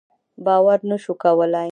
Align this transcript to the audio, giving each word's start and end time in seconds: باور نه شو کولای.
باور 0.45 0.79
نه 0.89 0.97
شو 1.03 1.13
کولای. 1.23 1.69